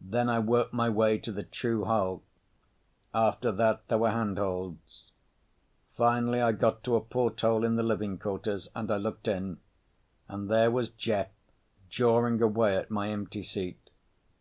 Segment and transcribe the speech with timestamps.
[0.00, 2.24] Then I worked my way to the true hull.
[3.14, 5.12] After that there were handholds.
[5.96, 9.58] Finally I got to a porthole in the living quarters, and I looked in,
[10.26, 11.28] and there was Jeff
[11.88, 13.90] jawing away at my empty seat.